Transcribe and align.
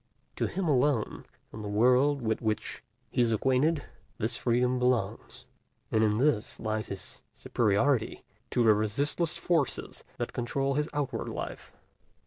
To 0.37 0.47
him 0.47 0.67
alone, 0.67 1.25
in 1.53 1.61
the 1.61 1.67
world 1.67 2.23
with 2.23 2.41
which 2.41 2.83
he 3.11 3.21
is 3.21 3.31
acquainted, 3.31 3.83
this 4.17 4.35
freedom 4.35 4.79
belongs; 4.79 5.45
and 5.91 6.03
in 6.03 6.17
this 6.17 6.59
lies 6.59 6.87
his 6.87 7.21
superiority 7.35 8.23
to 8.49 8.63
the 8.63 8.73
resistless 8.73 9.37
forces 9.37 10.03
that 10.17 10.33
control 10.33 10.73
his 10.73 10.89
outward 10.91 11.29
life. 11.29 11.71